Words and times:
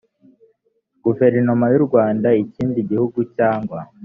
guverinoma 1.03 1.65
y 1.73 1.75
u 1.79 1.83
rwanda 1.87 2.27
ikindi 2.43 2.79
gihugu 2.89 3.19
cyangwa 3.35 3.79